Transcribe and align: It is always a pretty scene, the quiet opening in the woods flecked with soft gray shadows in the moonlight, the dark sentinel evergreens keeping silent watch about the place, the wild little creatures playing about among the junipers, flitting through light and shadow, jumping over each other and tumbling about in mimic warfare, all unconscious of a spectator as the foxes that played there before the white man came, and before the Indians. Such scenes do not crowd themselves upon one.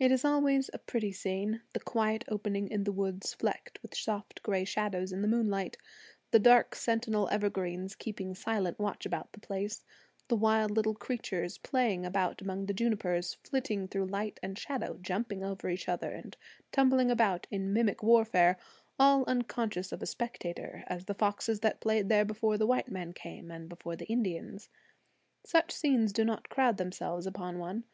It 0.00 0.10
is 0.10 0.24
always 0.24 0.70
a 0.72 0.78
pretty 0.78 1.12
scene, 1.12 1.62
the 1.72 1.78
quiet 1.78 2.24
opening 2.26 2.66
in 2.68 2.82
the 2.82 2.90
woods 2.90 3.32
flecked 3.34 3.80
with 3.80 3.94
soft 3.96 4.42
gray 4.42 4.64
shadows 4.64 5.12
in 5.12 5.22
the 5.22 5.28
moonlight, 5.28 5.76
the 6.32 6.40
dark 6.40 6.74
sentinel 6.74 7.28
evergreens 7.30 7.94
keeping 7.94 8.34
silent 8.34 8.80
watch 8.80 9.06
about 9.06 9.30
the 9.32 9.38
place, 9.38 9.84
the 10.26 10.34
wild 10.34 10.72
little 10.72 10.96
creatures 10.96 11.58
playing 11.58 12.04
about 12.04 12.42
among 12.42 12.66
the 12.66 12.74
junipers, 12.74 13.34
flitting 13.44 13.86
through 13.86 14.06
light 14.06 14.40
and 14.42 14.58
shadow, 14.58 14.98
jumping 15.00 15.44
over 15.44 15.68
each 15.68 15.88
other 15.88 16.10
and 16.10 16.36
tumbling 16.72 17.08
about 17.08 17.46
in 17.48 17.72
mimic 17.72 18.02
warfare, 18.02 18.56
all 18.98 19.22
unconscious 19.28 19.92
of 19.92 20.02
a 20.02 20.06
spectator 20.06 20.82
as 20.88 21.04
the 21.04 21.14
foxes 21.14 21.60
that 21.60 21.78
played 21.80 22.08
there 22.08 22.24
before 22.24 22.58
the 22.58 22.66
white 22.66 22.88
man 22.90 23.12
came, 23.12 23.48
and 23.52 23.68
before 23.68 23.94
the 23.94 24.06
Indians. 24.06 24.68
Such 25.44 25.70
scenes 25.70 26.12
do 26.12 26.24
not 26.24 26.48
crowd 26.48 26.78
themselves 26.78 27.26
upon 27.28 27.60
one. 27.60 27.84